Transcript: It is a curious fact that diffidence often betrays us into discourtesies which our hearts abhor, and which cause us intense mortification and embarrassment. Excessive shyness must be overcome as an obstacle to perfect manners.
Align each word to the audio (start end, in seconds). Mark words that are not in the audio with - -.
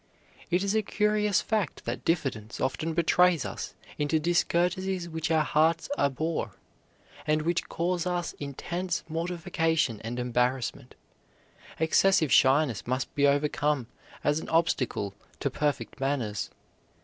It 0.49 0.63
is 0.63 0.73
a 0.73 0.81
curious 0.81 1.43
fact 1.43 1.85
that 1.85 2.03
diffidence 2.03 2.59
often 2.59 2.95
betrays 2.95 3.45
us 3.45 3.75
into 3.99 4.19
discourtesies 4.19 5.07
which 5.07 5.29
our 5.29 5.43
hearts 5.43 5.89
abhor, 5.95 6.53
and 7.27 7.43
which 7.43 7.69
cause 7.69 8.07
us 8.07 8.33
intense 8.39 9.03
mortification 9.07 10.01
and 10.03 10.17
embarrassment. 10.17 10.95
Excessive 11.79 12.33
shyness 12.33 12.87
must 12.87 13.13
be 13.13 13.27
overcome 13.27 13.85
as 14.23 14.39
an 14.39 14.49
obstacle 14.49 15.13
to 15.39 15.51
perfect 15.51 15.99
manners. 15.99 16.49